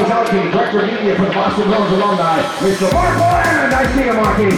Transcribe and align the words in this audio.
Director 0.00 0.80
of 0.80 0.86
Media 0.86 1.14
for 1.14 1.26
the 1.26 1.30
Boston 1.30 1.68
Bruins 1.68 1.92
alumni, 1.92 2.40
Mr. 2.60 2.90
Mark 2.94 3.96
you, 3.96 4.12
Marky. 4.14 4.56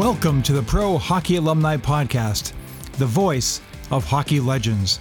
Welcome 0.00 0.42
to 0.42 0.54
the 0.54 0.62
Pro 0.62 0.96
Hockey 0.96 1.36
Alumni 1.36 1.76
Podcast, 1.76 2.54
the 2.94 3.04
voice 3.04 3.60
of 3.90 4.06
hockey 4.06 4.40
legends. 4.40 4.98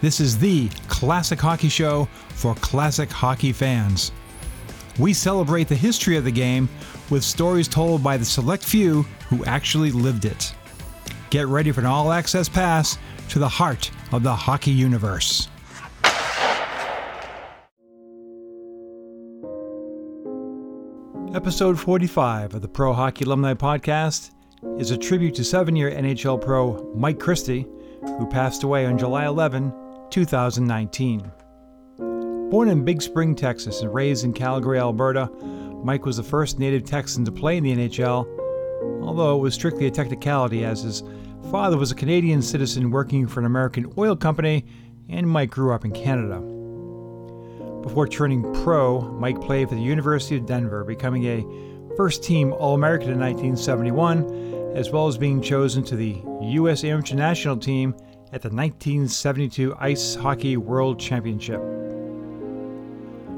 This 0.00 0.20
is 0.20 0.38
the 0.38 0.70
classic 0.88 1.38
hockey 1.38 1.68
show 1.68 2.08
for 2.30 2.54
classic 2.54 3.10
hockey 3.10 3.52
fans. 3.52 4.10
We 4.98 5.12
celebrate 5.12 5.68
the 5.68 5.74
history 5.74 6.16
of 6.16 6.24
the 6.24 6.32
game 6.32 6.66
with 7.10 7.22
stories 7.22 7.68
told 7.68 8.02
by 8.02 8.16
the 8.16 8.24
select 8.24 8.64
few 8.64 9.02
who 9.28 9.44
actually 9.44 9.90
lived 9.90 10.24
it. 10.24 10.54
Get 11.28 11.46
ready 11.48 11.72
for 11.72 11.80
an 11.80 11.86
all 11.86 12.10
access 12.10 12.48
pass 12.48 12.96
to 13.28 13.38
the 13.38 13.48
heart 13.48 13.90
of 14.12 14.22
the 14.22 14.34
hockey 14.34 14.70
universe. 14.70 15.48
Episode 21.34 21.80
45 21.80 22.54
of 22.54 22.62
the 22.62 22.68
Pro 22.68 22.92
Hockey 22.92 23.24
Alumni 23.24 23.54
Podcast 23.54 24.30
is 24.78 24.92
a 24.92 24.96
tribute 24.96 25.34
to 25.34 25.42
seven 25.42 25.74
year 25.74 25.90
NHL 25.90 26.40
pro 26.40 26.94
Mike 26.94 27.18
Christie, 27.18 27.66
who 28.02 28.28
passed 28.28 28.62
away 28.62 28.86
on 28.86 28.96
July 28.96 29.26
11, 29.26 29.74
2019. 30.10 31.32
Born 32.50 32.68
in 32.68 32.84
Big 32.84 33.02
Spring, 33.02 33.34
Texas, 33.34 33.80
and 33.80 33.92
raised 33.92 34.24
in 34.24 34.32
Calgary, 34.32 34.78
Alberta, 34.78 35.28
Mike 35.82 36.06
was 36.06 36.18
the 36.18 36.22
first 36.22 36.60
native 36.60 36.84
Texan 36.84 37.24
to 37.24 37.32
play 37.32 37.56
in 37.56 37.64
the 37.64 37.74
NHL, 37.74 39.02
although 39.02 39.36
it 39.36 39.40
was 39.40 39.54
strictly 39.54 39.88
a 39.88 39.90
technicality 39.90 40.64
as 40.64 40.82
his 40.82 41.02
father 41.50 41.76
was 41.76 41.90
a 41.90 41.96
Canadian 41.96 42.42
citizen 42.42 42.92
working 42.92 43.26
for 43.26 43.40
an 43.40 43.46
American 43.46 43.92
oil 43.98 44.14
company, 44.14 44.64
and 45.08 45.28
Mike 45.28 45.50
grew 45.50 45.74
up 45.74 45.84
in 45.84 45.90
Canada. 45.90 46.53
Before 47.84 48.08
turning 48.08 48.50
pro, 48.64 49.02
Mike 49.20 49.42
played 49.42 49.68
for 49.68 49.74
the 49.74 49.82
University 49.82 50.38
of 50.38 50.46
Denver, 50.46 50.84
becoming 50.84 51.26
a 51.26 51.96
first 51.96 52.24
team 52.24 52.54
All 52.54 52.74
American 52.74 53.10
in 53.10 53.20
1971, 53.20 54.72
as 54.74 54.90
well 54.90 55.06
as 55.06 55.18
being 55.18 55.42
chosen 55.42 55.84
to 55.84 55.94
the 55.94 56.20
U.S. 56.40 56.82
Amateur 56.82 57.14
National 57.14 57.58
Team 57.58 57.94
at 58.32 58.40
the 58.40 58.48
1972 58.48 59.76
Ice 59.78 60.14
Hockey 60.14 60.56
World 60.56 60.98
Championship. 60.98 61.60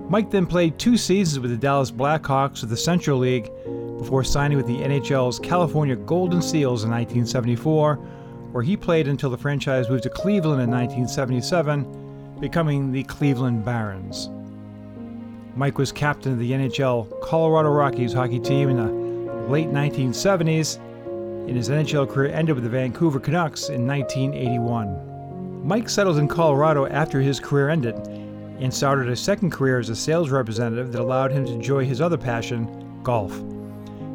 Mike 0.08 0.30
then 0.30 0.46
played 0.46 0.78
two 0.78 0.96
seasons 0.96 1.40
with 1.40 1.50
the 1.50 1.56
Dallas 1.56 1.90
Blackhawks 1.90 2.62
of 2.62 2.68
the 2.68 2.76
Central 2.76 3.18
League 3.18 3.50
before 3.98 4.22
signing 4.22 4.56
with 4.56 4.68
the 4.68 4.78
NHL's 4.78 5.40
California 5.40 5.96
Golden 5.96 6.40
Seals 6.40 6.84
in 6.84 6.90
1974, 6.90 7.96
where 8.52 8.62
he 8.62 8.76
played 8.76 9.08
until 9.08 9.28
the 9.28 9.36
franchise 9.36 9.90
moved 9.90 10.04
to 10.04 10.10
Cleveland 10.10 10.62
in 10.62 10.70
1977, 10.70 12.38
becoming 12.38 12.92
the 12.92 13.02
Cleveland 13.02 13.64
Barons. 13.64 14.30
Mike 15.56 15.78
was 15.78 15.90
captain 15.90 16.32
of 16.32 16.38
the 16.38 16.52
NHL 16.52 17.18
Colorado 17.22 17.70
Rockies 17.70 18.12
hockey 18.12 18.38
team 18.38 18.68
in 18.68 18.76
the 18.76 19.48
late 19.48 19.68
1970s, 19.68 20.76
and 20.76 21.56
his 21.56 21.70
NHL 21.70 22.10
career 22.10 22.30
ended 22.30 22.56
with 22.56 22.64
the 22.64 22.70
Vancouver 22.70 23.18
Canucks 23.18 23.70
in 23.70 23.86
1981. 23.86 25.66
Mike 25.66 25.88
settled 25.88 26.18
in 26.18 26.28
Colorado 26.28 26.86
after 26.86 27.22
his 27.22 27.40
career 27.40 27.70
ended 27.70 27.94
and 28.60 28.72
started 28.72 29.08
a 29.08 29.16
second 29.16 29.50
career 29.50 29.78
as 29.78 29.88
a 29.88 29.96
sales 29.96 30.28
representative 30.28 30.92
that 30.92 31.00
allowed 31.00 31.32
him 31.32 31.46
to 31.46 31.52
enjoy 31.52 31.86
his 31.86 32.02
other 32.02 32.18
passion, 32.18 33.00
golf. 33.02 33.32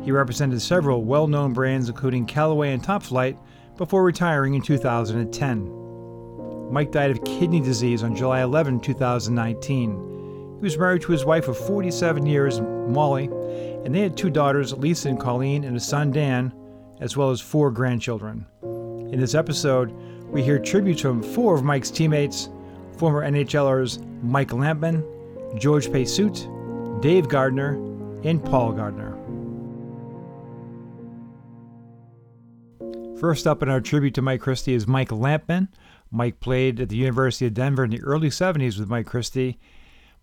He 0.04 0.12
represented 0.12 0.62
several 0.62 1.04
well 1.04 1.26
known 1.26 1.54
brands, 1.54 1.90
including 1.90 2.28
Callaway 2.28 2.72
and 2.72 2.84
Top-Flite, 2.84 3.38
before 3.78 4.04
retiring 4.04 4.54
in 4.54 4.62
2010. 4.62 6.72
Mike 6.72 6.92
died 6.92 7.10
of 7.10 7.24
kidney 7.24 7.62
disease 7.62 8.04
on 8.04 8.16
July 8.16 8.44
11, 8.44 8.82
2019. 8.82 10.11
He 10.62 10.66
was 10.66 10.78
married 10.78 11.02
to 11.02 11.12
his 11.12 11.26
wife 11.26 11.48
of 11.48 11.58
47 11.58 12.24
years, 12.28 12.62
Molly, 12.62 13.26
and 13.84 13.96
they 13.96 14.02
had 14.02 14.16
two 14.16 14.30
daughters, 14.30 14.74
Lisa 14.74 15.10
and 15.10 15.20
Colleen, 15.20 15.64
and 15.64 15.76
a 15.76 15.80
son, 15.80 16.12
Dan, 16.12 16.54
as 17.00 17.18
well 17.18 17.32
as 17.32 17.42
four 17.42 17.72
grandchildren. 17.72 18.46
In 18.62 19.20
this 19.20 19.34
episode, 19.34 19.92
we 20.30 20.44
hear 20.44 20.60
tributes 20.60 21.02
from 21.02 21.24
four 21.24 21.56
of 21.56 21.64
Mike's 21.64 21.90
teammates 21.90 22.50
former 22.96 23.24
NHLers 23.24 24.06
Mike 24.22 24.50
Lampman, 24.50 25.04
George 25.60 25.88
Pesut, 25.88 27.02
Dave 27.02 27.28
Gardner, 27.28 27.74
and 28.24 28.46
Paul 28.46 28.74
Gardner. 28.74 29.18
First 33.20 33.48
up 33.48 33.64
in 33.64 33.70
our 33.70 33.82
tribute 33.82 34.14
to 34.14 34.22
Mike 34.22 34.42
Christie 34.42 34.76
is 34.76 34.86
Mike 34.86 35.10
Lampman. 35.10 35.70
Mike 36.12 36.40
played 36.40 36.80
at 36.80 36.90
the 36.90 36.98
University 36.98 37.48
of 37.48 37.56
Denver 37.56 37.84
in 37.84 37.90
the 37.90 38.02
early 38.02 38.30
70s 38.30 38.78
with 38.78 38.90
Mike 38.90 39.08
Christie. 39.08 39.58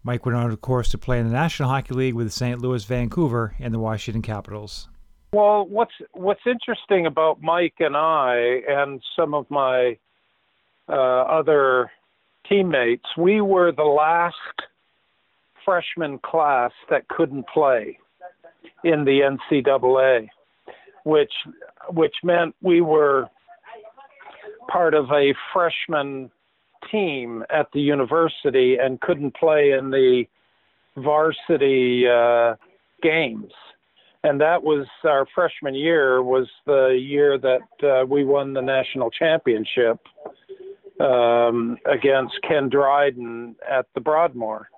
Mike 0.03 0.25
went 0.25 0.37
on, 0.37 0.51
of 0.51 0.61
course, 0.61 0.91
to 0.91 0.99
play 0.99 1.19
in 1.19 1.27
the 1.27 1.33
National 1.33 1.69
Hockey 1.69 1.95
League 1.95 2.15
with 2.15 2.33
St. 2.33 2.61
Louis, 2.61 2.85
Vancouver, 2.85 3.55
and 3.59 3.75
the 3.75 3.79
Washington 3.79 4.23
Capitals. 4.23 4.89
Well, 5.33 5.67
what's 5.67 5.93
what's 6.13 6.41
interesting 6.47 7.05
about 7.07 7.43
Mike 7.43 7.75
and 7.81 7.97
I 7.97 8.61
and 8.67 9.03
some 9.15 9.35
of 9.35 9.51
my 9.51 9.99
uh, 10.89 10.93
other 10.93 11.91
teammates, 12.49 13.05
we 13.17 13.41
were 13.41 13.73
the 13.73 13.83
last 13.83 14.37
freshman 15.65 16.19
class 16.19 16.73
that 16.89 17.09
couldn't 17.09 17.47
play 17.53 17.99
in 18.85 19.05
the 19.05 19.37
NCAA, 19.53 20.29
which 21.05 21.33
which 21.91 22.15
meant 22.25 22.55
we 22.63 22.81
were 22.81 23.29
part 24.71 24.95
of 24.95 25.11
a 25.11 25.35
freshman 25.53 26.31
team 26.91 27.45
at 27.51 27.67
the 27.73 27.81
university 27.81 28.77
and 28.81 29.01
couldn't 29.01 29.35
play 29.35 29.73
in 29.73 29.91
the 29.91 30.25
varsity 30.97 32.05
uh, 32.09 32.57
games. 33.03 33.53
And 34.25 34.41
that 34.41 34.63
was 34.63 34.87
our 35.05 35.27
freshman 35.35 35.75
year 35.75 36.23
was 36.23 36.49
the 36.67 36.99
year 37.01 37.39
that 37.39 37.87
uh, 37.87 38.05
we 38.05 38.25
won 38.25 38.53
the 38.53 38.61
national 38.61 39.11
championship 39.11 40.01
um, 41.01 41.79
against 41.87 42.35
Ken 42.47 42.69
Dryden 42.69 43.55
at 43.71 43.87
the 43.95 44.01
Broadmoor. 44.01 44.69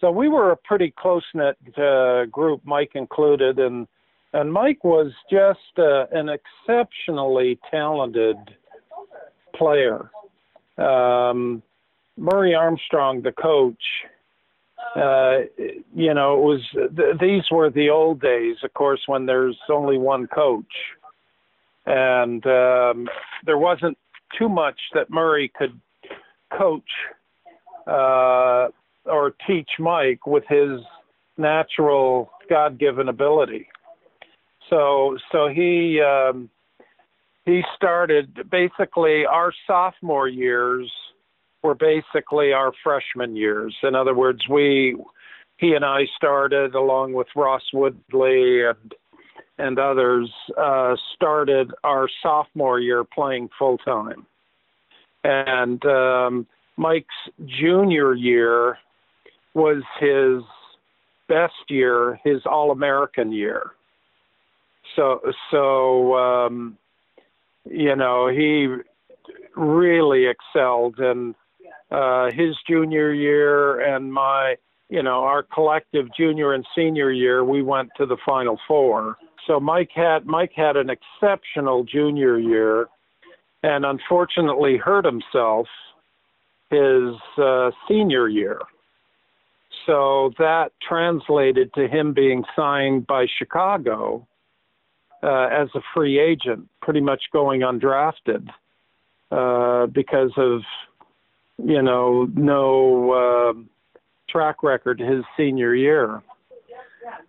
So 0.00 0.10
we 0.10 0.28
were 0.28 0.50
a 0.50 0.56
pretty 0.56 0.92
close 0.98 1.24
knit 1.32 1.56
uh, 1.78 2.26
group, 2.26 2.60
Mike 2.64 2.92
included, 2.94 3.58
and 3.58 3.86
and 4.34 4.52
Mike 4.52 4.82
was 4.82 5.12
just 5.30 5.78
uh, 5.78 6.06
an 6.10 6.28
exceptionally 6.28 7.58
talented 7.70 8.36
player. 9.54 10.10
Um, 10.78 11.62
Murray 12.16 12.54
Armstrong, 12.54 13.22
the 13.22 13.32
coach, 13.32 13.82
uh, 14.96 15.38
you 15.94 16.12
know, 16.12 16.34
it 16.34 16.42
was 16.42 16.60
th- 16.96 17.18
these 17.20 17.42
were 17.50 17.70
the 17.70 17.88
old 17.88 18.20
days, 18.20 18.56
of 18.62 18.74
course, 18.74 19.00
when 19.06 19.26
there's 19.26 19.56
only 19.70 19.96
one 19.96 20.26
coach, 20.26 20.74
and 21.86 22.44
um, 22.46 23.08
there 23.46 23.58
wasn't 23.58 23.96
too 24.38 24.48
much 24.48 24.78
that 24.94 25.10
Murray 25.10 25.50
could 25.56 25.78
coach 26.56 26.90
uh, 27.86 28.68
or 29.06 29.34
teach 29.46 29.70
Mike 29.78 30.26
with 30.26 30.44
his 30.48 30.80
natural 31.38 32.30
God-given 32.50 33.08
ability. 33.08 33.68
So 34.68 35.16
so 35.30 35.48
he 35.48 36.00
um, 36.00 36.50
he 37.44 37.62
started 37.74 38.48
basically 38.50 39.26
our 39.26 39.52
sophomore 39.66 40.28
years 40.28 40.90
were 41.62 41.74
basically 41.74 42.52
our 42.52 42.72
freshman 42.82 43.36
years. 43.36 43.74
In 43.82 43.94
other 43.94 44.14
words, 44.14 44.48
we 44.48 44.96
he 45.58 45.74
and 45.74 45.84
I 45.84 46.06
started 46.16 46.74
along 46.74 47.12
with 47.12 47.28
Ross 47.36 47.62
Woodley 47.72 48.64
and 48.64 48.94
and 49.58 49.78
others 49.78 50.30
uh, 50.58 50.96
started 51.14 51.70
our 51.84 52.08
sophomore 52.22 52.80
year 52.80 53.04
playing 53.04 53.48
full 53.58 53.78
time. 53.78 54.26
And 55.24 55.84
um, 55.84 56.46
Mike's 56.76 57.14
junior 57.46 58.14
year 58.14 58.78
was 59.54 59.82
his 60.00 60.42
best 61.28 61.52
year, 61.68 62.18
his 62.24 62.42
All 62.44 62.72
American 62.72 63.30
year. 63.30 63.72
So, 64.96 65.20
so 65.50 66.16
um, 66.16 66.76
you 67.64 67.96
know, 67.96 68.28
he 68.28 68.68
really 69.56 70.26
excelled 70.26 70.98
in 70.98 71.34
uh, 71.90 72.30
his 72.32 72.56
junior 72.68 73.12
year 73.12 73.80
and 73.80 74.12
my, 74.12 74.56
you 74.88 75.02
know, 75.02 75.24
our 75.24 75.42
collective 75.42 76.06
junior 76.16 76.54
and 76.54 76.66
senior 76.74 77.10
year. 77.10 77.44
We 77.44 77.62
went 77.62 77.90
to 77.98 78.06
the 78.06 78.16
Final 78.26 78.58
Four 78.66 79.16
so 79.46 79.58
Mike 79.58 79.90
had 79.94 80.26
Mike 80.26 80.52
had 80.54 80.76
an 80.76 80.88
exceptional 80.90 81.84
junior 81.84 82.38
year, 82.38 82.88
and 83.62 83.84
unfortunately 83.84 84.76
hurt 84.76 85.04
himself 85.04 85.66
his 86.70 87.14
uh, 87.38 87.70
senior 87.88 88.28
year. 88.28 88.60
So 89.86 90.32
that 90.38 90.72
translated 90.86 91.72
to 91.74 91.88
him 91.88 92.12
being 92.12 92.44
signed 92.54 93.06
by 93.06 93.26
Chicago 93.38 94.26
uh, 95.22 95.48
as 95.50 95.68
a 95.74 95.80
free 95.94 96.18
agent, 96.18 96.68
pretty 96.80 97.00
much 97.00 97.22
going 97.32 97.60
undrafted 97.60 98.48
uh, 99.30 99.86
because 99.86 100.32
of 100.36 100.62
you 101.64 101.82
know, 101.82 102.28
no 102.34 103.12
uh, 103.12 103.52
track 104.28 104.62
record 104.62 104.98
his 105.00 105.24
senior 105.36 105.74
year. 105.74 106.22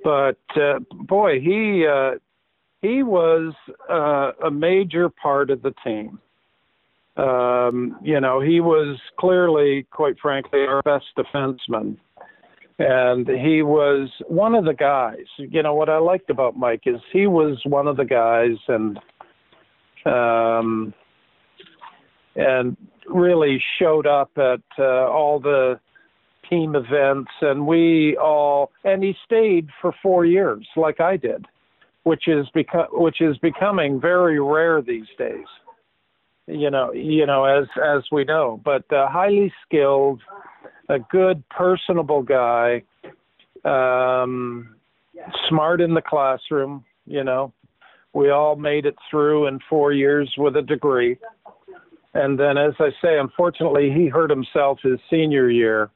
But 0.04 0.40
uh, 0.56 0.80
boy, 0.92 1.40
he 1.40 1.86
uh, 1.90 2.14
he 2.82 3.04
was 3.04 3.54
uh, 3.90 4.32
a 4.46 4.52
major 4.52 5.10
part 5.10 5.50
of 5.50 5.62
the 5.62 5.74
team. 5.84 6.20
Um, 7.16 7.98
you 8.04 8.20
know, 8.20 8.40
he 8.40 8.60
was 8.60 8.98
clearly, 9.20 9.86
quite 9.92 10.20
frankly, 10.20 10.62
our 10.62 10.82
best 10.82 11.06
defenseman. 11.18 11.98
And 12.80 13.28
he 13.28 13.62
was 13.62 14.10
one 14.28 14.56
of 14.56 14.66
the 14.66 14.74
guys. 14.74 15.26
You 15.38 15.62
know, 15.62 15.76
what 15.76 15.90
I 15.90 15.98
liked 15.98 16.30
about 16.30 16.58
Mike 16.58 16.84
is 16.86 17.00
he 17.12 17.28
was 17.28 17.62
one 17.66 17.88
of 17.88 17.98
the 17.98 18.06
guys 18.06 18.58
and 18.68 19.00
um, 20.06 20.94
and 22.36 22.76
really 23.08 23.62
showed 23.80 24.08
up 24.08 24.32
at 24.38 24.62
uh, 24.80 25.08
all 25.08 25.40
the 25.40 25.80
team 26.50 26.76
events 26.76 27.32
and 27.42 27.66
we 27.66 28.18
all 28.18 28.72
and 28.84 29.04
he 29.04 29.16
stayed 29.26 29.70
for 29.82 29.94
4 30.04 30.26
years 30.26 30.68
like 30.76 31.00
I 31.00 31.16
did 31.16 31.46
which 32.04 32.28
is 32.28 32.46
beco- 32.56 32.92
which 32.92 33.22
is 33.22 33.38
becoming 33.38 34.00
very 34.00 34.40
rare 34.40 34.82
these 34.82 35.08
days 35.18 35.46
you 36.48 36.70
know 36.70 36.92
you 36.94 37.26
know 37.26 37.46
as 37.46 37.68
as 37.84 38.04
we 38.12 38.24
know. 38.24 38.60
But 38.64 38.92
uh, 38.92 39.08
highly 39.08 39.52
skilled 39.66 40.22
a 40.90 41.00
good 41.00 41.44
personable 41.50 42.22
guy 42.22 42.84
um 43.64 44.76
smart 45.48 45.80
in 45.80 45.94
the 45.94 46.02
classroom 46.02 46.84
you 47.06 47.24
know. 47.24 47.54
We 48.14 48.30
all 48.30 48.56
made 48.56 48.86
it 48.86 48.96
through 49.10 49.48
in 49.48 49.60
4 49.68 49.92
years 49.92 50.32
with 50.38 50.56
a 50.56 50.62
degree. 50.62 51.18
And 52.14 52.40
then 52.40 52.58
as 52.58 52.74
i 52.80 52.90
say 53.02 53.18
unfortunately 53.20 53.92
he 53.92 54.08
hurt 54.08 54.30
himself 54.30 54.80
his 54.84 55.00
senior 55.10 55.50
year 55.50 55.90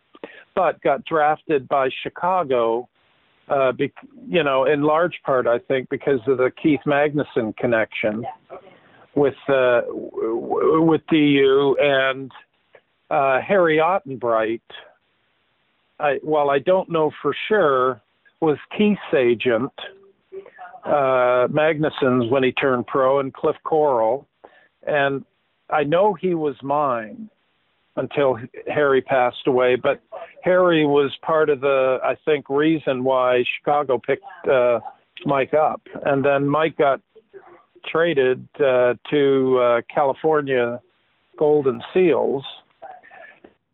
but 0.55 0.81
got 0.81 1.05
drafted 1.05 1.67
by 1.67 1.89
chicago 2.03 2.89
uh, 3.49 3.71
be, 3.71 3.91
you 4.27 4.44
know, 4.44 4.65
in 4.65 4.81
large 4.81 5.19
part, 5.25 5.47
I 5.47 5.59
think, 5.59 5.89
because 5.89 6.19
of 6.27 6.38
the 6.38 6.51
Keith 6.61 6.81
Magnuson 6.85 7.55
connection 7.55 8.23
with 9.18 9.34
uh, 9.50 9.81
with 9.90 11.02
DU 11.10 11.75
and 11.81 12.31
uh, 13.10 13.42
Harry 13.42 13.78
Ottenbright. 13.78 14.62
I, 16.00 16.19
while 16.22 16.52
I 16.52 16.60
don't 16.60 16.90
know 16.92 17.12
for 17.24 17.36
sure, 17.48 18.00
was 18.40 18.58
Keith's 18.78 19.02
agent, 19.18 19.72
uh, 20.86 21.48
Magnuson's 21.50 22.31
when 22.31 22.44
he 22.44 22.52
turned 22.52 22.86
pro, 22.86 23.19
and 23.19 23.34
Cliff 23.34 23.56
Koroll, 23.66 24.28
and 24.86 25.25
I 25.72 25.84
know 25.84 26.14
he 26.14 26.36
was 26.36 26.56
mine 26.62 27.30
until 27.96 28.38
Harry 28.68 29.02
passed 29.02 29.48
away. 29.48 29.75
But 29.75 30.00
Harry 30.44 30.86
was 30.86 31.12
part 31.24 31.50
of 31.50 31.62
the, 31.62 31.98
I 32.04 32.16
think, 32.24 32.48
reason 32.48 33.04
why 33.04 33.44
Chicago 33.58 33.98
picked 33.98 34.24
uh, 34.48 34.80
Mike 35.25 35.56
up, 35.56 35.81
and 36.06 36.24
then 36.24 36.48
Mike 36.48 36.78
got 36.78 37.02
traded 37.85 38.47
uh, 38.59 38.95
to 39.09 39.59
uh, 39.59 39.81
California 39.94 40.81
Golden 41.38 41.81
Seals, 41.94 42.44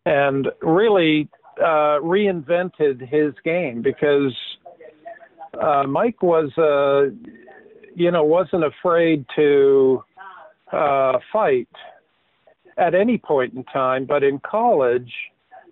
and 0.06 0.48
really 0.60 1.28
uh, 1.58 1.98
reinvented 2.02 3.08
his 3.08 3.32
game 3.44 3.82
because 3.82 4.34
uh, 5.60 5.84
Mike 5.84 6.22
was, 6.22 6.50
uh, 6.58 7.14
you 7.94 8.10
know, 8.10 8.24
wasn't 8.24 8.64
afraid 8.64 9.24
to 9.36 10.02
uh, 10.72 11.18
fight 11.32 11.68
at 12.76 12.94
any 12.94 13.18
point 13.18 13.54
in 13.54 13.64
time, 13.64 14.04
but 14.04 14.22
in 14.22 14.40
college, 14.40 15.12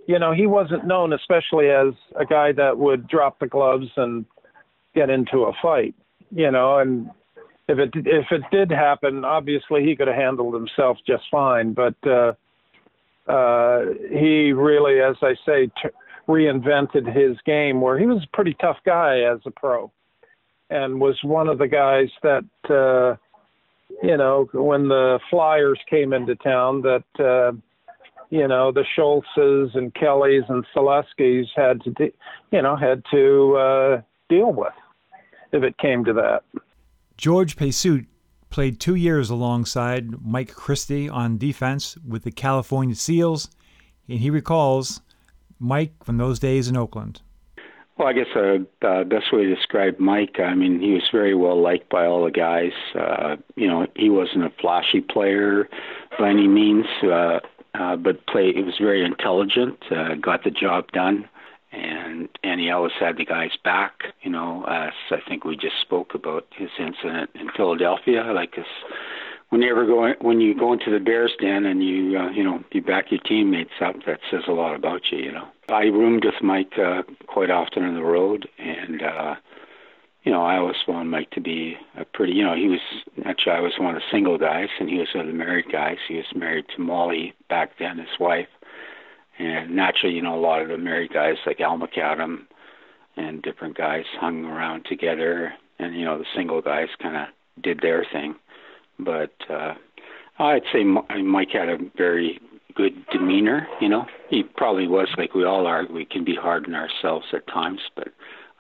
you 0.07 0.19
know, 0.19 0.33
he 0.33 0.47
wasn't 0.47 0.87
known 0.87 1.13
especially 1.13 1.69
as 1.69 1.95
a 2.19 2.25
guy 2.25 2.53
that 2.53 2.79
would 2.79 3.07
drop 3.09 3.39
the 3.39 3.47
gloves 3.47 3.89
and 3.97 4.25
get 4.95 5.11
into 5.11 5.43
a 5.43 5.53
fight, 5.61 5.95
you 6.31 6.51
know, 6.51 6.79
and 6.79 7.11
if 7.73 7.79
it 7.79 7.91
if 7.95 8.27
it 8.31 8.43
did 8.51 8.71
happen, 8.71 9.25
obviously 9.25 9.85
he 9.85 9.97
could 9.97 10.09
have 10.09 10.17
handled 10.17 10.55
himself 10.55 10.99
just 11.07 11.25
fine, 11.31 11.73
but 11.73 11.95
uh 12.07 12.33
uh 13.31 13.85
he 14.11 14.53
really 14.53 15.01
as 15.01 15.17
I 15.23 15.35
say 15.47 15.67
t- 15.67 15.89
reinvented 16.29 17.07
his 17.15 17.37
game 17.45 17.81
where 17.81 17.99
he 17.99 18.07
was 18.07 18.23
a 18.25 18.37
pretty 18.37 18.55
tough 18.61 18.79
guy 18.85 19.21
as 19.21 19.41
a 19.47 19.51
pro 19.51 19.91
and 20.71 21.01
was 21.01 21.19
one 21.23 21.49
of 21.49 21.59
the 21.59 21.69
guys 21.69 22.09
that 22.23 22.45
uh 22.71 23.17
you 24.03 24.17
know, 24.17 24.49
when 24.53 24.89
the 24.89 25.19
Flyers 25.31 25.79
came 25.89 26.13
into 26.13 26.35
town, 26.37 26.83
that 26.83 27.05
uh, 27.19 27.53
you 28.31 28.49
know 28.49 28.73
the 28.73 28.85
Schultzes 28.97 29.77
and 29.77 29.95
Kellys 29.95 30.45
and 30.49 30.65
Saleskis 30.75 31.47
had 31.55 31.83
to, 31.83 31.91
de- 31.91 32.15
you 32.51 32.63
know, 32.63 32.77
had 32.77 33.03
to 33.11 33.57
uh, 33.57 34.03
deal 34.29 34.53
with 34.53 34.73
if 35.53 35.63
it 35.63 35.77
came 35.79 36.05
to 36.05 36.13
that. 36.15 36.43
George 37.23 37.55
Pesut 37.55 38.07
played 38.51 38.81
two 38.81 38.97
years 38.97 39.31
alongside 39.31 40.27
Mike 40.27 40.53
Christie 40.53 41.09
on 41.09 41.39
defense 41.39 41.97
with 41.99 42.25
the 42.25 42.33
California 42.33 42.97
Seals, 42.97 43.49
and 44.09 44.19
he 44.19 44.29
recalls 44.29 45.01
Mike 45.61 45.93
from 46.03 46.17
those 46.17 46.41
days 46.41 46.67
in 46.67 46.77
Oakland. 46.77 47.23
Well, 47.97 48.09
I 48.09 48.13
guess 48.13 48.27
the 48.35 48.67
uh, 48.85 49.05
best 49.05 49.33
way 49.33 49.45
to 49.45 49.55
describe 49.55 50.01
Mike, 50.01 50.41
I 50.41 50.57
mean, 50.57 50.81
he 50.81 50.95
was 50.95 51.05
very 51.13 51.33
well 51.37 51.63
liked 51.63 51.89
by 51.89 52.07
all 52.07 52.25
the 52.25 52.33
guys. 52.33 52.73
Uh, 52.93 53.37
you 53.55 53.69
know, 53.69 53.87
he 53.95 54.11
wasn't 54.11 54.45
a 54.45 54.51
flashy 54.61 55.01
player 55.01 55.69
by 56.19 56.29
any 56.29 56.49
means, 56.49 56.87
uh, 57.05 57.39
uh, 57.75 57.95
but 57.95 58.27
play. 58.27 58.53
He 58.53 58.65
was 58.65 58.79
very 58.81 59.05
intelligent, 59.05 59.79
uh, 59.93 60.17
got 60.17 60.43
the 60.43 60.51
job 60.51 60.91
done, 60.91 61.29
and 61.73 62.61
he 62.61 62.71
always 62.71 62.93
had 62.99 63.17
the 63.17 63.25
guys 63.25 63.53
back. 63.65 64.05
You 64.23 64.31
know, 64.31 64.65
as 64.65 64.93
I 65.11 65.21
think 65.29 65.45
we 65.45 65.57
just 65.57 65.81
spoke 65.81 66.15
about 66.15 66.47
his 66.57 66.71
incident 66.79 67.31
in 67.35 67.51
Philadelphia, 67.57 68.33
like 68.35 68.57
when 69.53 69.63
you 69.63 69.71
ever 69.71 69.87
go 69.87 70.13
when 70.21 70.41
you 70.41 70.59
go 70.59 70.73
into 70.73 70.91
the 70.91 70.99
Bears 70.99 71.33
den 71.39 71.67
and 71.67 71.83
you 71.83 72.19
uh, 72.19 72.31
you 72.31 72.43
know 72.43 72.65
you 72.73 72.83
back 72.83 73.11
your 73.11 73.21
teammates 73.21 73.73
up, 73.85 73.97
that 74.07 74.21
says 74.31 74.43
a 74.49 74.53
lot 74.53 74.75
about 74.75 75.03
you. 75.11 75.19
You 75.19 75.33
know, 75.33 75.49
I 75.69 75.85
roomed 75.85 76.25
with 76.25 76.43
Mike 76.43 76.73
uh, 76.79 77.03
quite 77.27 77.51
often 77.51 77.85
on 77.85 77.95
the 77.95 78.03
road, 78.03 78.49
and 78.59 79.03
uh, 79.03 79.35
you 80.25 80.33
know 80.33 80.43
I 80.43 80.57
always 80.57 80.77
found 80.87 81.11
Mike 81.11 81.31
to 81.33 81.41
be 81.41 81.77
a 81.99 82.05
pretty 82.05 82.33
you 82.33 82.45
know 82.45 82.55
he 82.55 82.69
was 82.69 82.81
actually 83.27 83.53
I 83.53 83.61
was 83.61 83.73
one 83.79 83.95
of 83.95 84.01
the 84.01 84.07
single 84.11 84.39
guys, 84.39 84.69
and 84.81 84.89
he 84.89 84.99
was 84.99 85.09
one 85.15 85.27
of 85.27 85.31
the 85.31 85.39
married 85.39 85.71
guys. 85.71 85.99
He 86.09 86.17
was 86.17 86.27
married 86.35 86.65
to 86.75 86.83
Molly 86.83 87.35
back 87.49 87.73
then, 87.79 87.99
his 87.99 88.19
wife, 88.19 88.49
and 89.43 89.75
naturally 89.75 90.15
you 90.15 90.23
know 90.23 90.35
a 90.35 90.41
lot 90.41 90.63
of 90.63 90.69
the 90.69 90.79
married 90.79 91.13
guys 91.13 91.37
like 91.47 91.61
Al 91.61 91.79
MacAdam 91.79 92.47
and 93.17 93.43
different 93.43 93.77
guys 93.77 94.05
hung 94.19 94.45
around 94.45 94.87
together, 94.89 95.53
and 95.79 95.95
you 95.95 96.05
know 96.05 96.19
the 96.19 96.25
single 96.35 96.63
guys 96.63 96.89
kind 97.01 97.17
of 97.17 97.63
did 97.63 97.81
their 97.83 98.07
thing 98.13 98.35
but 98.99 99.33
uh, 99.51 99.75
I'd 100.39 100.63
say 100.73 100.85
Mike 100.85 101.51
had 101.53 101.69
a 101.69 101.79
very 101.97 102.41
good 102.75 102.95
demeanor. 103.11 103.67
You 103.81 103.89
know, 103.89 104.07
he 104.31 104.43
probably 104.43 104.87
was 104.87 105.09
like 105.17 105.35
we 105.35 105.45
all 105.45 105.67
are. 105.67 105.87
We 105.87 106.05
can 106.05 106.25
be 106.25 106.35
hard 106.35 106.67
on 106.67 106.75
ourselves 106.75 107.27
at 107.33 107.47
times, 107.47 107.81
but 107.95 108.09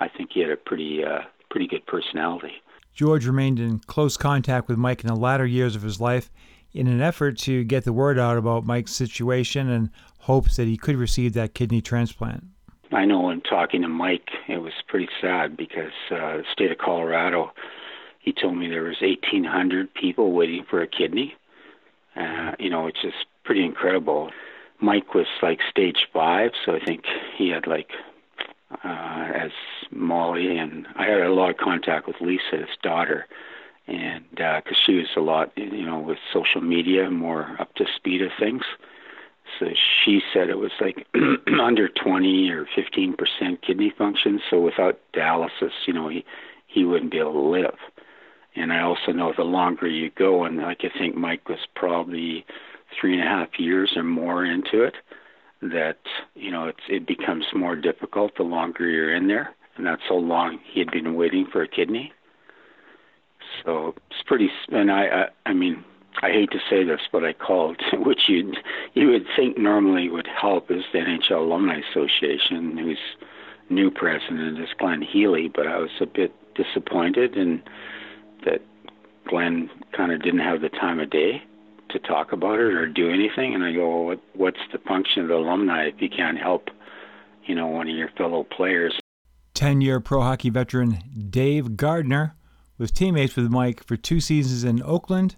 I 0.00 0.08
think 0.08 0.30
he 0.32 0.40
had 0.40 0.50
a 0.50 0.56
pretty 0.56 1.04
uh, 1.04 1.20
pretty 1.50 1.66
good 1.66 1.86
personality. 1.86 2.52
George 2.94 3.26
remained 3.26 3.58
in 3.58 3.78
close 3.78 4.16
contact 4.16 4.68
with 4.68 4.76
Mike 4.76 5.02
in 5.02 5.08
the 5.08 5.16
latter 5.16 5.46
years 5.46 5.74
of 5.74 5.82
his 5.82 6.00
life 6.00 6.30
in 6.74 6.86
an 6.86 7.00
effort 7.00 7.38
to 7.38 7.64
get 7.64 7.84
the 7.84 7.92
word 7.92 8.18
out 8.18 8.36
about 8.36 8.64
Mike's 8.64 8.92
situation 8.92 9.68
and 9.68 9.90
hopes 10.20 10.56
that 10.56 10.66
he 10.66 10.76
could 10.76 10.96
receive 10.96 11.32
that 11.34 11.54
kidney 11.54 11.80
transplant. 11.80 12.44
I 12.92 13.04
know 13.04 13.30
in 13.30 13.40
talking 13.40 13.82
to 13.82 13.88
Mike, 13.88 14.28
it 14.48 14.58
was 14.58 14.72
pretty 14.86 15.08
sad 15.20 15.56
because 15.56 15.92
uh, 16.10 16.38
the 16.38 16.44
state 16.52 16.70
of 16.70 16.78
Colorado 16.78 17.52
he 18.22 18.32
told 18.32 18.56
me 18.56 18.68
there 18.68 18.84
was 18.84 19.00
1,800 19.00 19.92
people 19.94 20.32
waiting 20.32 20.64
for 20.68 20.80
a 20.80 20.86
kidney. 20.86 21.34
Uh, 22.14 22.52
you 22.58 22.70
know, 22.70 22.86
it's 22.86 23.02
just 23.02 23.26
pretty 23.44 23.64
incredible. 23.64 24.30
Mike 24.80 25.12
was 25.14 25.26
like 25.42 25.58
stage 25.68 26.06
five, 26.12 26.52
so 26.64 26.74
I 26.74 26.84
think 26.84 27.04
he 27.36 27.48
had 27.48 27.66
like 27.66 27.90
uh, 28.84 29.28
as 29.34 29.50
Molly 29.90 30.56
and 30.56 30.86
I 30.96 31.06
had 31.06 31.20
a 31.20 31.32
lot 31.32 31.50
of 31.50 31.56
contact 31.56 32.06
with 32.06 32.20
Lisa, 32.20 32.58
his 32.58 32.76
daughter, 32.82 33.26
and 33.86 34.24
because 34.30 34.62
uh, 34.66 34.86
she 34.86 34.94
was 34.94 35.08
a 35.16 35.20
lot, 35.20 35.52
you 35.56 35.84
know, 35.84 35.98
with 35.98 36.18
social 36.32 36.60
media, 36.60 37.10
more 37.10 37.56
up 37.58 37.74
to 37.74 37.84
speed 37.96 38.22
of 38.22 38.30
things. 38.38 38.62
So 39.58 39.66
she 40.04 40.22
said 40.32 40.48
it 40.48 40.58
was 40.58 40.72
like 40.80 41.06
under 41.60 41.88
20 41.88 42.50
or 42.50 42.66
15 42.74 43.16
percent 43.16 43.62
kidney 43.62 43.92
function. 43.96 44.40
So 44.48 44.60
without 44.60 45.00
dialysis, 45.14 45.72
you 45.86 45.92
know, 45.92 46.08
he 46.08 46.24
he 46.66 46.84
wouldn't 46.84 47.10
be 47.10 47.18
able 47.18 47.32
to 47.32 47.40
live. 47.40 47.76
And 48.54 48.72
I 48.72 48.80
also 48.80 49.12
know 49.12 49.32
the 49.36 49.44
longer 49.44 49.86
you 49.86 50.10
go, 50.10 50.44
and 50.44 50.58
like 50.58 50.84
I 50.84 50.98
think 50.98 51.16
Mike 51.16 51.48
was 51.48 51.58
probably 51.74 52.44
three 52.98 53.14
and 53.14 53.22
a 53.22 53.26
half 53.30 53.58
years 53.58 53.92
or 53.96 54.02
more 54.02 54.44
into 54.44 54.82
it, 54.82 54.94
that 55.62 55.98
you 56.34 56.50
know 56.50 56.66
it's 56.66 56.82
it 56.88 57.06
becomes 57.06 57.46
more 57.54 57.76
difficult 57.76 58.36
the 58.36 58.42
longer 58.42 58.88
you're 58.88 59.14
in 59.14 59.26
there, 59.28 59.54
and 59.76 59.86
that's 59.86 60.02
so 60.08 60.14
long 60.14 60.58
he 60.70 60.80
had 60.80 60.90
been 60.90 61.14
waiting 61.14 61.46
for 61.50 61.62
a 61.62 61.68
kidney. 61.68 62.12
So 63.64 63.94
it's 64.10 64.22
pretty, 64.26 64.50
and 64.70 64.90
I 64.90 65.06
I, 65.06 65.50
I 65.50 65.52
mean 65.52 65.84
I 66.20 66.30
hate 66.30 66.50
to 66.52 66.58
say 66.68 66.84
this, 66.84 67.00
but 67.10 67.24
I 67.24 67.32
called, 67.32 67.80
which 67.94 68.28
you 68.28 68.52
you 68.94 69.08
would 69.08 69.26
think 69.36 69.58
normally 69.58 70.08
would 70.08 70.28
help, 70.28 70.70
is 70.70 70.84
the 70.92 70.98
NHL 70.98 71.38
Alumni 71.38 71.80
Association, 71.90 72.76
whose 72.76 72.98
new 73.70 73.90
president 73.90 74.58
is 74.58 74.68
Glenn 74.78 75.02
Healy. 75.02 75.48
But 75.48 75.66
I 75.66 75.78
was 75.78 75.90
a 76.00 76.06
bit 76.06 76.34
disappointed 76.54 77.36
in 77.36 77.62
that 78.44 78.60
Glenn 79.28 79.70
kind 79.96 80.12
of 80.12 80.22
didn't 80.22 80.40
have 80.40 80.60
the 80.60 80.68
time 80.68 81.00
of 81.00 81.10
day 81.10 81.42
to 81.90 81.98
talk 81.98 82.32
about 82.32 82.58
it 82.58 82.72
or 82.72 82.86
do 82.88 83.10
anything. 83.10 83.54
And 83.54 83.64
I 83.64 83.72
go, 83.72 83.88
well, 83.88 84.04
what, 84.04 84.20
what's 84.34 84.60
the 84.72 84.78
function 84.78 85.22
of 85.22 85.28
the 85.28 85.34
alumni 85.34 85.84
if 85.84 86.00
you 86.00 86.08
can't 86.08 86.38
help, 86.38 86.68
you 87.44 87.54
know, 87.54 87.66
one 87.66 87.88
of 87.88 87.96
your 87.96 88.08
fellow 88.16 88.44
players? 88.44 88.98
10 89.54 89.80
year 89.80 90.00
pro 90.00 90.22
hockey 90.22 90.50
veteran 90.50 90.98
Dave 91.30 91.76
Gardner 91.76 92.34
was 92.82 92.90
teammates 92.90 93.36
with 93.36 93.48
Mike 93.48 93.84
for 93.84 93.96
two 93.96 94.20
seasons 94.20 94.64
in 94.64 94.82
Oakland 94.82 95.36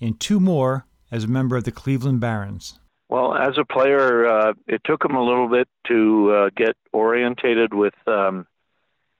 and 0.00 0.18
two 0.20 0.38
more 0.38 0.86
as 1.10 1.24
a 1.24 1.28
member 1.28 1.56
of 1.56 1.64
the 1.64 1.72
Cleveland 1.72 2.20
Barons. 2.20 2.78
Well, 3.08 3.34
as 3.34 3.58
a 3.58 3.64
player, 3.64 4.26
uh, 4.26 4.52
it 4.68 4.80
took 4.84 5.04
him 5.04 5.16
a 5.16 5.22
little 5.22 5.48
bit 5.48 5.68
to 5.88 6.30
uh, 6.30 6.50
get 6.56 6.76
orientated 6.92 7.74
with 7.74 7.94
um, 8.06 8.46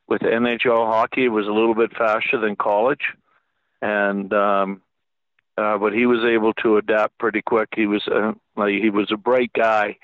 with 0.07 0.23
NHL 0.23 0.87
hockey. 0.87 1.25
It 1.25 1.29
was 1.29 1.49
a 1.49 1.53
little 1.53 1.75
bit 1.75 1.91
faster 1.97 2.39
than 2.41 2.55
college, 2.55 3.03
and 3.83 4.33
um, 4.33 4.83
uh, 5.59 5.77
but 5.77 5.93
he 5.93 6.07
was 6.07 6.25
able 6.25 6.53
to 6.55 6.77
adapt 6.77 7.19
pretty 7.19 7.43
quick. 7.43 7.71
He 7.75 7.87
was 7.87 8.07
uh, 8.07 8.33
he 8.67 8.89
was 8.89 9.11
a 9.13 9.17
bright 9.17 9.53
guy, 9.53 9.99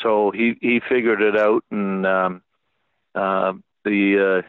so 0.00 0.32
he 0.32 0.56
he 0.60 0.80
figured 0.88 1.22
it 1.22 1.36
out, 1.36 1.64
and 1.70 2.04
um, 2.04 2.42
uh, 3.14 3.52
the 3.84 4.42
uh, 4.44 4.48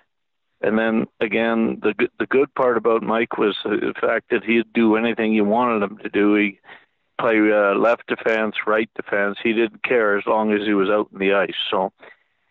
and 0.63 0.79
then 0.79 1.05
again 1.20 1.79
the 1.82 1.93
the 2.20 2.25
good 2.25 2.53
part 2.55 2.77
about 2.77 3.03
Mike 3.03 3.38
was 3.38 3.55
the 3.63 3.93
fact 4.00 4.29
that 4.32 4.43
he'd 4.43 4.72
do 4.74 4.96
anything 4.96 5.34
you 5.34 5.43
wanted 5.43 5.84
him 5.84 5.98
to 6.00 6.10
do. 6.10 6.36
He 6.36 6.60
play 7.20 7.38
uh, 7.51 7.75
left 7.75 8.08
defense, 8.08 8.55
right 8.65 8.89
defense. 8.96 9.38
He 9.43 9.53
didn't 9.53 9.84
care 9.84 10.17
as 10.17 10.25
long 10.25 10.51
as 10.53 10.65
he 10.65 10.74
was 10.74 10.89
out 10.89 11.10
in 11.13 11.20
the 11.20 11.34
ice. 11.34 11.53
So, 11.70 11.91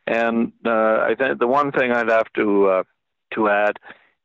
and 0.07 0.53
uh, 0.65 0.71
I 0.71 1.15
think 1.19 1.39
the 1.39 1.47
one 1.47 1.73
thing 1.73 1.91
I'd 1.93 2.09
have 2.09 2.33
to 2.35 2.67
uh, 2.69 2.83
to 3.35 3.49
add 3.49 3.79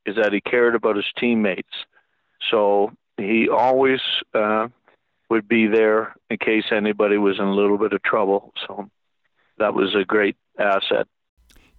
is 0.05 0.15
that 0.15 0.33
he 0.33 0.41
cared 0.41 0.75
about 0.75 0.95
his 0.95 1.11
teammates. 1.17 1.73
So 2.51 2.91
he 3.17 3.49
always 3.49 3.99
uh, 4.33 4.67
would 5.29 5.47
be 5.47 5.67
there 5.67 6.15
in 6.29 6.37
case 6.37 6.65
anybody 6.71 7.17
was 7.17 7.39
in 7.39 7.45
a 7.45 7.53
little 7.53 7.77
bit 7.77 7.93
of 7.93 8.03
trouble. 8.03 8.53
So 8.65 8.89
that 9.57 9.73
was 9.73 9.95
a 9.95 10.05
great 10.05 10.37
asset. 10.57 11.07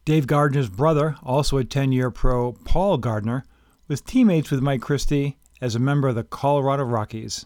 Dave 0.08 0.26
Gardner's 0.26 0.70
brother, 0.70 1.16
also 1.22 1.58
a 1.58 1.64
10 1.64 1.92
year 1.92 2.10
pro, 2.10 2.52
Paul 2.64 2.96
Gardner, 2.96 3.44
was 3.88 4.00
teammates 4.00 4.50
with 4.50 4.62
Mike 4.62 4.80
Christie 4.80 5.36
as 5.60 5.74
a 5.74 5.78
member 5.78 6.08
of 6.08 6.14
the 6.14 6.24
Colorado 6.24 6.84
Rockies. 6.84 7.44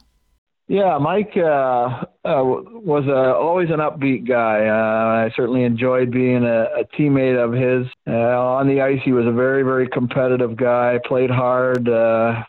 Yeah, 0.69 0.97
Mike 0.99 1.33
uh, 1.37 1.41
uh, 1.41 2.05
was 2.23 3.03
uh, 3.09 3.37
always 3.37 3.69
an 3.71 3.81
upbeat 3.81 4.29
guy. 4.29 4.69
Uh, 4.69 5.27
I 5.27 5.33
certainly 5.35 5.65
enjoyed 5.65 6.13
being 6.13 6.45
a, 6.45 6.67
a 6.79 6.85
teammate 6.97 7.37
of 7.37 7.53
his. 7.53 7.93
Uh, 8.07 8.13
on 8.13 8.69
the 8.69 8.81
ice, 8.81 9.01
he 9.05 9.11
was 9.11 9.27
a 9.27 9.33
very, 9.33 9.65
very 9.65 9.89
competitive 9.89 10.57
guy. 10.57 11.01
Played 11.05 11.31
hard, 11.31 11.87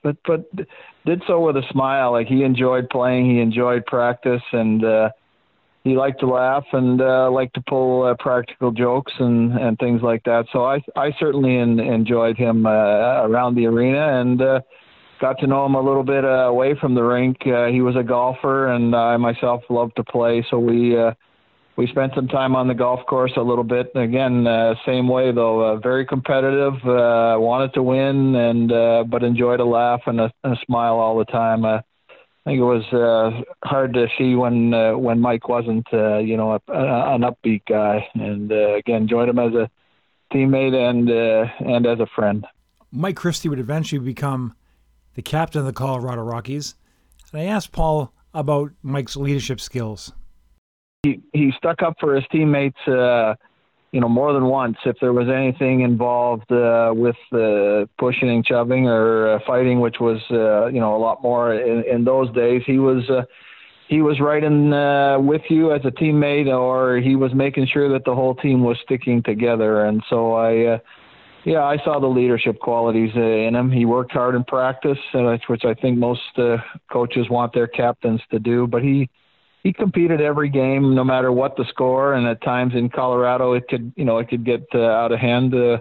but 0.04 0.18
but 0.28 0.48
did 1.08 1.24
so 1.26 1.40
with 1.40 1.58
a 1.58 1.64
smile. 1.72 2.12
Like 2.12 2.28
he 2.28 2.44
enjoyed 2.44 2.88
playing, 2.92 3.32
he 3.32 3.42
enjoyed 3.42 3.84
practice, 3.88 4.44
and 4.52 4.84
he 5.84 5.96
liked 5.96 6.20
to 6.22 6.28
laugh 6.28 6.66
and 6.72 7.02
uh, 7.02 7.30
liked 7.32 7.56
to 7.56 7.62
pull 7.68 8.04
uh, 8.04 8.16
practical 8.20 8.72
jokes 8.72 9.14
and 9.20 9.54
and 9.54 9.78
things 9.80 10.02
like 10.02 10.24
that. 10.24 10.46
So 10.52 10.66
I 10.66 10.82
I 10.96 11.12
certainly 11.20 11.58
in, 11.58 11.80
enjoyed 11.80 12.38
him 12.38 12.66
uh, 12.66 12.70
around 13.28 13.56
the 13.56 13.66
arena 13.68 14.20
and. 14.22 14.42
Uh, 14.42 14.60
got 15.22 15.40
to 15.40 15.48
know 15.48 15.66
him 15.66 15.76
a 15.76 15.82
little 15.82 16.04
bit 16.04 16.26
uh, 16.26 16.50
away 16.50 16.76
from 16.82 16.96
the 16.96 17.02
rink. 17.02 17.38
Uh, 17.46 17.68
he 17.68 17.80
was 17.80 17.96
a 17.96 18.04
golfer, 18.04 18.68
and 18.68 18.94
I 18.94 19.16
myself 19.16 19.62
loved 19.70 19.96
to 19.96 20.04
play, 20.04 20.46
so 20.50 20.60
we 20.60 20.98
uh, 20.98 21.14
we 21.76 21.88
spent 21.88 22.14
some 22.14 22.28
time 22.28 22.56
on 22.56 22.68
the 22.68 22.74
golf 22.74 23.06
course 23.08 23.32
a 23.36 23.42
little 23.42 23.64
bit. 23.64 23.92
Again, 23.96 24.46
uh, 24.46 24.76
same 24.86 25.08
way 25.08 25.32
though, 25.32 25.62
uh, 25.62 25.76
very 25.78 26.06
competitive. 26.06 26.74
Uh, 26.86 27.38
wanted 27.40 27.74
to 27.74 27.84
win, 27.84 28.36
and 28.36 28.72
uh, 28.72 29.04
but 29.08 29.24
enjoyed 29.24 29.60
a 29.60 29.66
laugh 29.66 30.02
and 30.06 30.20
a, 30.20 30.32
a 30.44 30.56
smile 30.66 30.96
all 30.96 31.18
the 31.18 31.26
time. 31.26 31.66
Uh, 31.66 31.80
I 32.46 32.50
think 32.50 32.60
it 32.60 32.64
was 32.64 32.84
uh, 32.92 33.42
hard 33.64 33.94
to 33.94 34.08
see 34.18 34.36
when 34.36 34.74
uh, 34.74 34.98
when 34.98 35.22
Mike 35.22 35.48
wasn't, 35.48 35.88
uh, 35.94 36.18
you 36.18 36.36
know, 36.36 36.52
a, 36.52 36.72
a, 36.74 37.16
an 37.16 37.22
upbeat 37.22 37.62
guy. 37.66 38.06
And 38.16 38.52
uh, 38.52 38.76
again, 38.76 39.08
joined 39.08 39.30
him 39.30 39.40
as 39.40 39.54
a 39.54 39.70
teammate 40.34 40.74
and 40.74 41.10
uh, 41.10 41.74
and 41.74 41.86
as 41.86 42.00
a 42.02 42.08
friend. 42.08 42.46
Mike 42.92 43.16
Christie 43.16 43.48
would 43.48 43.60
eventually 43.60 44.00
become 44.00 44.56
the 45.16 45.22
captain 45.22 45.60
of 45.60 45.66
the 45.66 45.74
Colorado 45.74 46.22
Rockies. 46.22 46.76
And 47.32 47.42
I 47.42 47.46
asked 47.46 47.72
Paul 47.72 48.14
about 48.34 48.72
Mike's 48.82 49.16
leadership 49.16 49.62
skills. 49.62 50.12
He 51.04 51.22
he 51.32 51.54
stuck 51.58 51.82
up 51.82 51.96
for 52.00 52.14
his 52.14 52.26
teammates, 52.30 52.80
uh, 52.88 53.36
you 53.94 54.02
know, 54.02 54.10
more 54.10 54.34
than 54.34 54.46
once. 54.46 54.78
If 54.86 54.98
there 55.00 55.14
was 55.14 55.30
anything 55.30 55.82
involved 55.82 56.52
uh, 56.52 56.92
with 56.96 57.16
uh, 57.32 57.86
pushing 58.00 58.28
and 58.28 58.46
shoving 58.46 58.88
or 58.88 59.36
uh, 59.36 59.40
fighting, 59.46 59.80
which 59.80 59.98
was 60.02 60.20
uh, 60.32 60.66
you 60.66 60.80
know 60.80 60.96
a 60.96 60.98
lot 60.98 61.22
more 61.22 61.54
in, 61.54 61.84
in 61.86 62.04
those 62.04 62.34
days, 62.34 62.64
he 62.66 62.80
was. 62.80 63.10
Uh, 63.10 63.24
he 63.90 64.02
was 64.02 64.20
right 64.20 64.44
in 64.44 64.74
uh, 64.74 65.20
with 65.20 65.42
you 65.50 65.72
as 65.72 65.82
a 65.84 65.92
teammate, 65.92 66.48
or 66.48 66.98
he 66.98 67.16
was 67.16 67.32
making 67.36 67.68
sure 67.68 67.90
that 67.90 68.06
the 68.06 68.16
whole 68.16 68.34
team 68.34 68.64
was 68.64 68.78
sticking 68.82 69.22
together. 69.22 69.86
And 69.86 70.02
so 70.10 70.34
I, 70.34 70.82
yeah, 71.44 71.64
I 71.64 71.78
saw 71.84 72.00
the 72.00 72.08
leadership 72.08 72.60
qualities 72.60 73.12
in 73.14 73.54
him. 73.54 73.70
He 73.70 73.86
worked 73.86 74.14
hard 74.14 74.36
in 74.36 74.46
practice, 74.46 74.98
which 75.48 75.66
I 75.66 75.76
think 75.76 76.00
most 76.00 76.22
coaches 76.92 77.30
want 77.30 77.54
their 77.54 77.68
captains 77.68 78.22
to 78.32 78.40
do. 78.40 78.66
But 78.66 78.82
he 78.82 79.10
he 79.64 79.72
competed 79.72 80.22
every 80.22 80.50
game, 80.50 80.94
no 80.94 81.04
matter 81.04 81.32
what 81.32 81.56
the 81.56 81.66
score. 81.70 82.14
And 82.14 82.28
at 82.28 82.42
times 82.42 82.74
in 82.76 82.90
Colorado, 82.90 83.54
it 83.54 83.68
could 83.68 83.94
you 83.96 84.06
know 84.06 84.18
it 84.18 84.28
could 84.30 84.46
get 84.46 84.66
uh, 84.74 84.82
out 84.82 85.12
of 85.12 85.20
hand, 85.20 85.56
uh, 85.56 85.78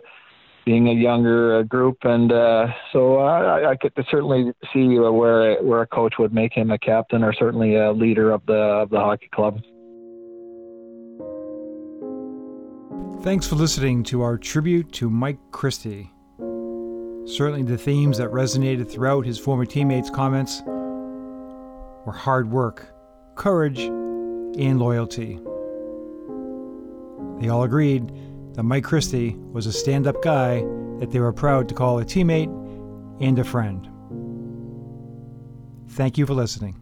being 0.65 0.89
a 0.89 0.93
younger 0.93 1.59
uh, 1.59 1.63
group. 1.65 1.99
And 2.03 2.33
uh, 2.33 2.69
so 2.93 3.19
I, 3.19 3.71
I 3.71 3.77
could 3.77 3.93
certainly 4.11 4.53
see 4.73 4.99
where 4.99 5.61
where 5.63 5.83
a 5.83 5.87
coach 5.87 6.15
would 6.19 6.33
make 6.33 6.53
him 6.53 6.71
a 6.71 6.79
captain 6.79 7.25
or 7.25 7.33
certainly 7.33 7.75
a 7.75 7.93
leader 7.93 8.31
of 8.31 8.47
the 8.47 8.53
of 8.53 8.91
the 8.91 9.01
hockey 9.01 9.29
club. 9.35 9.61
Thanks 13.23 13.47
for 13.47 13.55
listening 13.55 14.03
to 14.05 14.23
our 14.23 14.37
tribute 14.37 14.91
to 14.95 15.09
Mike 15.09 15.39
Christie. 15.53 16.11
Certainly, 17.25 17.63
the 17.63 17.79
themes 17.79 18.19
that 18.19 18.31
resonated 18.31 18.91
throughout 18.91 19.25
his 19.25 19.39
former 19.39 19.65
teammates' 19.65 20.11
comments 20.11 20.61
were 22.05 22.13
hard 22.13 22.51
work, 22.51 22.92
courage, 23.35 23.81
and 23.81 24.79
loyalty. 24.79 25.39
They 27.41 27.49
all 27.49 27.63
agreed 27.65 28.13
that 28.55 28.63
Mike 28.63 28.85
Christie 28.85 29.37
was 29.37 29.67
a 29.67 29.73
stand 29.73 30.07
up 30.07 30.23
guy 30.23 30.61
that 31.01 31.11
they 31.11 31.21
were 31.21 31.33
proud 31.33 31.69
to 31.69 31.75
call 31.75 31.99
a 31.99 32.05
teammate 32.05 32.51
and 33.21 33.39
a 33.39 33.45
friend. 33.45 33.89
Thank 35.89 36.19
you 36.19 36.27
for 36.27 36.35
listening. 36.35 36.82